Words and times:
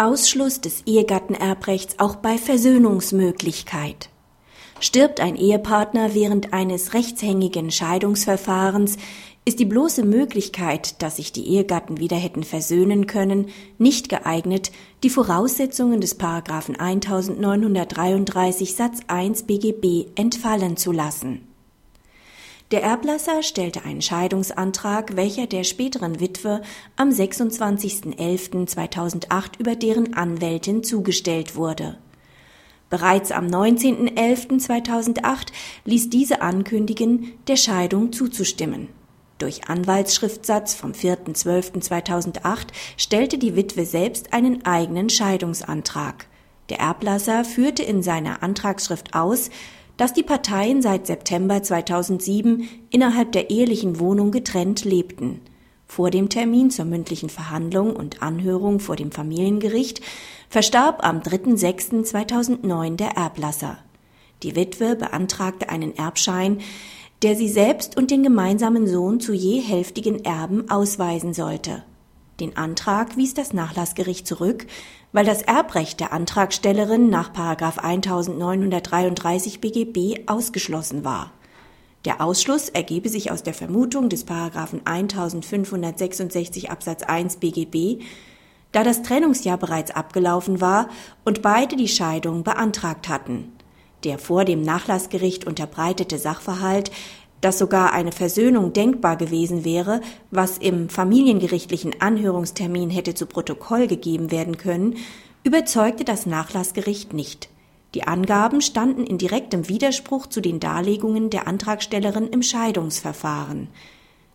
Ausschluss 0.00 0.62
des 0.62 0.82
Ehegattenerbrechts 0.86 1.98
auch 1.98 2.16
bei 2.16 2.38
Versöhnungsmöglichkeit. 2.38 4.08
Stirbt 4.80 5.20
ein 5.20 5.36
Ehepartner 5.36 6.14
während 6.14 6.54
eines 6.54 6.94
rechtshängigen 6.94 7.70
Scheidungsverfahrens, 7.70 8.96
ist 9.44 9.60
die 9.60 9.66
bloße 9.66 10.02
Möglichkeit, 10.02 11.02
dass 11.02 11.16
sich 11.16 11.32
die 11.32 11.46
Ehegatten 11.48 11.98
wieder 11.98 12.16
hätten 12.16 12.44
versöhnen 12.44 13.06
können, 13.06 13.48
nicht 13.76 14.08
geeignet, 14.08 14.72
die 15.02 15.10
Voraussetzungen 15.10 16.00
des 16.00 16.14
Paragraphen 16.14 16.80
1933 16.80 18.74
Satz 18.74 19.00
1 19.06 19.42
BGB 19.42 20.06
entfallen 20.14 20.78
zu 20.78 20.92
lassen. 20.92 21.49
Der 22.70 22.82
Erblasser 22.84 23.42
stellte 23.42 23.84
einen 23.84 24.00
Scheidungsantrag, 24.00 25.16
welcher 25.16 25.48
der 25.48 25.64
späteren 25.64 26.20
Witwe 26.20 26.62
am 26.94 27.10
26.11.2008 27.10 29.58
über 29.58 29.74
deren 29.74 30.14
Anwältin 30.14 30.84
zugestellt 30.84 31.56
wurde. 31.56 31.98
Bereits 32.88 33.32
am 33.32 33.48
19.11.2008 33.48 35.48
ließ 35.84 36.10
diese 36.10 36.42
ankündigen, 36.42 37.32
der 37.48 37.56
Scheidung 37.56 38.12
zuzustimmen. 38.12 38.86
Durch 39.38 39.68
Anwaltsschriftsatz 39.68 40.74
vom 40.74 40.92
4.12.2008 40.92 42.68
stellte 42.96 43.38
die 43.38 43.56
Witwe 43.56 43.84
selbst 43.84 44.32
einen 44.32 44.64
eigenen 44.64 45.10
Scheidungsantrag. 45.10 46.26
Der 46.68 46.78
Erblasser 46.78 47.44
führte 47.44 47.82
in 47.82 48.04
seiner 48.04 48.44
Antragsschrift 48.44 49.14
aus, 49.14 49.50
dass 50.00 50.14
die 50.14 50.22
Parteien 50.22 50.80
seit 50.80 51.06
September 51.06 51.62
2007 51.62 52.66
innerhalb 52.88 53.32
der 53.32 53.50
ehelichen 53.50 54.00
Wohnung 54.00 54.30
getrennt 54.30 54.86
lebten. 54.86 55.42
Vor 55.86 56.10
dem 56.10 56.30
Termin 56.30 56.70
zur 56.70 56.86
mündlichen 56.86 57.28
Verhandlung 57.28 57.94
und 57.94 58.22
Anhörung 58.22 58.80
vor 58.80 58.96
dem 58.96 59.12
Familiengericht 59.12 60.00
verstarb 60.48 61.06
am 61.06 61.18
3.6.2009 61.18 62.96
der 62.96 63.10
Erblasser. 63.10 63.76
Die 64.42 64.56
Witwe 64.56 64.96
beantragte 64.96 65.68
einen 65.68 65.94
Erbschein, 65.94 66.60
der 67.20 67.36
sie 67.36 67.50
selbst 67.50 67.98
und 67.98 68.10
den 68.10 68.22
gemeinsamen 68.22 68.86
Sohn 68.86 69.20
zu 69.20 69.34
je 69.34 69.60
hälftigen 69.60 70.24
Erben 70.24 70.70
ausweisen 70.70 71.34
sollte. 71.34 71.82
Den 72.40 72.56
Antrag 72.56 73.18
wies 73.18 73.34
das 73.34 73.52
Nachlassgericht 73.52 74.26
zurück, 74.26 74.66
weil 75.12 75.26
das 75.26 75.42
Erbrecht 75.42 76.00
der 76.00 76.14
Antragstellerin 76.14 77.10
nach 77.10 77.34
1933 77.34 79.60
BGB 79.60 80.26
ausgeschlossen 80.26 81.04
war. 81.04 81.32
Der 82.06 82.22
Ausschluss 82.22 82.70
ergebe 82.70 83.10
sich 83.10 83.30
aus 83.30 83.42
der 83.42 83.52
Vermutung 83.52 84.08
des 84.08 84.24
Paragraphen 84.24 84.80
1566 84.86 86.70
Absatz 86.70 87.02
1 87.02 87.36
BGB, 87.36 88.02
da 88.72 88.84
das 88.84 89.02
Trennungsjahr 89.02 89.58
bereits 89.58 89.90
abgelaufen 89.90 90.62
war 90.62 90.88
und 91.24 91.42
beide 91.42 91.76
die 91.76 91.88
Scheidung 91.88 92.42
beantragt 92.42 93.10
hatten. 93.10 93.52
Der 94.04 94.18
vor 94.18 94.46
dem 94.46 94.62
Nachlassgericht 94.62 95.46
unterbreitete 95.46 96.18
Sachverhalt 96.18 96.90
dass 97.40 97.58
sogar 97.58 97.92
eine 97.92 98.12
Versöhnung 98.12 98.72
denkbar 98.72 99.16
gewesen 99.16 99.64
wäre, 99.64 100.00
was 100.30 100.58
im 100.58 100.88
familiengerichtlichen 100.88 102.00
Anhörungstermin 102.00 102.90
hätte 102.90 103.14
zu 103.14 103.26
Protokoll 103.26 103.86
gegeben 103.86 104.30
werden 104.30 104.56
können, 104.56 104.96
überzeugte 105.42 106.04
das 106.04 106.26
Nachlassgericht 106.26 107.12
nicht. 107.12 107.48
Die 107.94 108.06
Angaben 108.06 108.60
standen 108.60 109.04
in 109.04 109.18
direktem 109.18 109.68
Widerspruch 109.68 110.26
zu 110.26 110.40
den 110.40 110.60
Darlegungen 110.60 111.30
der 111.30 111.48
Antragstellerin 111.48 112.28
im 112.28 112.42
Scheidungsverfahren. 112.42 113.68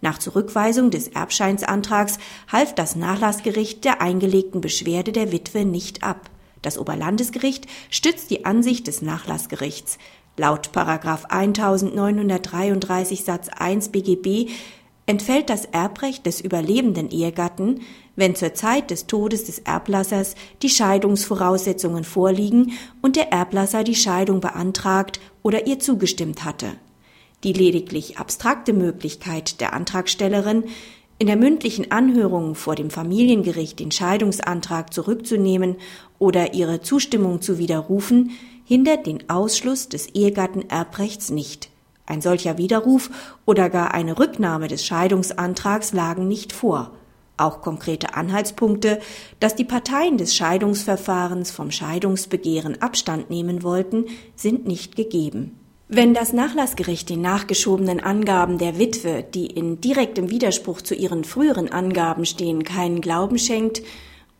Nach 0.00 0.18
Zurückweisung 0.18 0.90
des 0.90 1.08
Erbscheinsantrags 1.08 2.18
half 2.50 2.74
das 2.74 2.96
Nachlassgericht 2.96 3.84
der 3.84 4.00
eingelegten 4.00 4.60
Beschwerde 4.60 5.12
der 5.12 5.32
Witwe 5.32 5.64
nicht 5.64 6.02
ab. 6.02 6.30
Das 6.62 6.78
Oberlandesgericht 6.78 7.66
stützt 7.90 8.30
die 8.30 8.44
Ansicht 8.44 8.86
des 8.86 9.02
Nachlassgerichts. 9.02 9.98
Laut 10.38 10.70
1933 10.74 13.24
Satz 13.24 13.48
1 13.48 13.90
BGB 13.90 14.48
entfällt 15.04 15.50
das 15.50 15.66
Erbrecht 15.66 16.24
des 16.24 16.40
überlebenden 16.40 17.10
Ehegatten, 17.10 17.82
wenn 18.16 18.34
zur 18.34 18.54
Zeit 18.54 18.90
des 18.90 19.06
Todes 19.06 19.44
des 19.44 19.58
Erblassers 19.58 20.34
die 20.62 20.70
Scheidungsvoraussetzungen 20.70 22.04
vorliegen 22.04 22.72
und 23.02 23.16
der 23.16 23.30
Erblasser 23.30 23.84
die 23.84 23.94
Scheidung 23.94 24.40
beantragt 24.40 25.20
oder 25.42 25.66
ihr 25.66 25.80
zugestimmt 25.80 26.44
hatte. 26.44 26.68
Die 27.44 27.52
lediglich 27.52 28.16
abstrakte 28.18 28.72
Möglichkeit 28.72 29.60
der 29.60 29.74
Antragstellerin, 29.74 30.64
in 31.18 31.26
der 31.26 31.36
mündlichen 31.36 31.90
Anhörung 31.90 32.54
vor 32.54 32.74
dem 32.74 32.88
Familiengericht 32.90 33.80
den 33.80 33.90
Scheidungsantrag 33.90 34.94
zurückzunehmen 34.94 35.76
oder 36.18 36.54
ihre 36.54 36.80
Zustimmung 36.80 37.42
zu 37.42 37.58
widerrufen, 37.58 38.30
hindert 38.72 39.04
den 39.04 39.28
Ausschluss 39.28 39.90
des 39.90 40.14
Ehegattenerbrechts 40.14 41.28
nicht. 41.28 41.68
Ein 42.06 42.22
solcher 42.22 42.56
Widerruf 42.56 43.10
oder 43.44 43.68
gar 43.68 43.92
eine 43.92 44.18
Rücknahme 44.18 44.66
des 44.66 44.86
Scheidungsantrags 44.86 45.92
lagen 45.92 46.26
nicht 46.26 46.54
vor. 46.54 46.90
Auch 47.36 47.60
konkrete 47.60 48.14
Anhaltspunkte, 48.14 48.98
dass 49.40 49.54
die 49.54 49.66
Parteien 49.66 50.16
des 50.16 50.34
Scheidungsverfahrens 50.34 51.50
vom 51.50 51.70
Scheidungsbegehren 51.70 52.80
Abstand 52.80 53.28
nehmen 53.28 53.62
wollten, 53.62 54.06
sind 54.36 54.66
nicht 54.66 54.96
gegeben. 54.96 55.60
Wenn 55.88 56.14
das 56.14 56.32
Nachlassgericht 56.32 57.10
den 57.10 57.20
nachgeschobenen 57.20 58.00
Angaben 58.00 58.56
der 58.56 58.78
Witwe, 58.78 59.22
die 59.22 59.48
in 59.48 59.82
direktem 59.82 60.30
Widerspruch 60.30 60.80
zu 60.80 60.94
ihren 60.94 61.24
früheren 61.24 61.70
Angaben 61.70 62.24
stehen, 62.24 62.64
keinen 62.64 63.02
Glauben 63.02 63.38
schenkt 63.38 63.82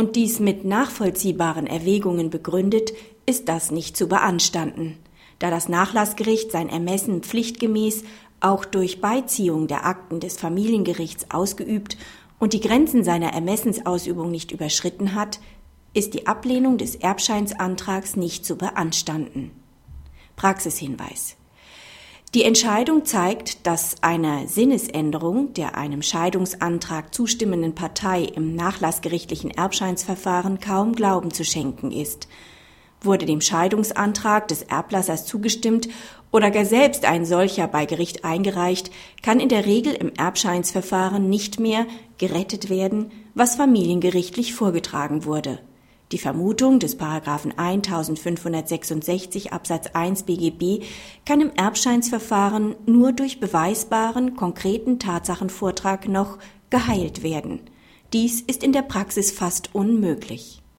und 0.00 0.16
dies 0.16 0.40
mit 0.40 0.64
nachvollziehbaren 0.64 1.66
Erwägungen 1.66 2.30
begründet, 2.30 2.94
ist 3.26 3.50
das 3.50 3.70
nicht 3.70 3.98
zu 3.98 4.08
beanstanden, 4.08 4.96
da 5.38 5.50
das 5.50 5.68
Nachlassgericht 5.68 6.50
sein 6.50 6.70
Ermessen 6.70 7.20
pflichtgemäß 7.22 8.04
auch 8.40 8.64
durch 8.64 9.02
Beiziehung 9.02 9.66
der 9.66 9.84
Akten 9.84 10.18
des 10.18 10.38
Familiengerichts 10.38 11.30
ausgeübt 11.30 11.98
und 12.38 12.54
die 12.54 12.60
Grenzen 12.60 13.04
seiner 13.04 13.34
Ermessensausübung 13.34 14.30
nicht 14.30 14.52
überschritten 14.52 15.14
hat, 15.14 15.38
ist 15.92 16.14
die 16.14 16.26
Ablehnung 16.26 16.78
des 16.78 16.94
Erbscheinsantrags 16.94 18.16
nicht 18.16 18.46
zu 18.46 18.56
beanstanden. 18.56 19.50
Praxishinweis 20.34 21.36
die 22.34 22.44
Entscheidung 22.44 23.04
zeigt, 23.04 23.66
dass 23.66 24.02
einer 24.02 24.46
Sinnesänderung 24.46 25.52
der 25.54 25.76
einem 25.76 26.02
Scheidungsantrag 26.02 27.14
zustimmenden 27.14 27.74
Partei 27.74 28.22
im 28.22 28.54
nachlassgerichtlichen 28.54 29.50
Erbscheinsverfahren 29.50 30.60
kaum 30.60 30.94
Glauben 30.94 31.32
zu 31.32 31.44
schenken 31.44 31.90
ist 31.90 32.28
Wurde 33.02 33.24
dem 33.24 33.40
Scheidungsantrag 33.40 34.48
des 34.48 34.62
Erblassers 34.62 35.24
zugestimmt 35.24 35.88
oder 36.30 36.50
gar 36.50 36.66
selbst 36.66 37.06
ein 37.06 37.24
solcher 37.24 37.66
bei 37.66 37.86
Gericht 37.86 38.24
eingereicht, 38.24 38.90
kann 39.22 39.40
in 39.40 39.48
der 39.48 39.64
Regel 39.64 39.94
im 39.94 40.12
Erbscheinsverfahren 40.14 41.30
nicht 41.30 41.58
mehr 41.58 41.86
gerettet 42.18 42.68
werden, 42.68 43.10
was 43.34 43.56
familiengerichtlich 43.56 44.54
vorgetragen 44.54 45.24
wurde. 45.24 45.60
Die 46.12 46.18
Vermutung 46.18 46.80
des 46.80 46.96
Paragraphen 46.96 47.56
1566 47.56 49.52
Absatz 49.52 49.86
1 49.92 50.24
BGB 50.24 50.84
kann 51.24 51.40
im 51.40 51.52
Erbscheinsverfahren 51.54 52.74
nur 52.84 53.12
durch 53.12 53.38
beweisbaren, 53.38 54.34
konkreten 54.34 54.98
Tatsachenvortrag 54.98 56.08
noch 56.08 56.38
geheilt 56.68 57.22
werden. 57.22 57.60
Dies 58.12 58.40
ist 58.40 58.64
in 58.64 58.72
der 58.72 58.82
Praxis 58.82 59.30
fast 59.30 59.72
unmöglich. 59.72 60.60